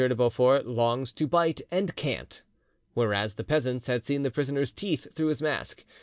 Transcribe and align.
de 0.03 0.15
Beaufort 0.15 0.65
longs 0.65 1.13
to 1.13 1.27
bite 1.27 1.61
and 1.69 1.95
can't," 1.95 2.41
whereas 2.95 3.35
the 3.35 3.43
peasants 3.43 3.85
had 3.85 4.03
seen 4.03 4.23
the 4.23 4.31
prisoner's 4.31 4.71
teeth 4.71 5.05
through 5.13 5.27
his 5.27 5.43
mask. 5.43 5.85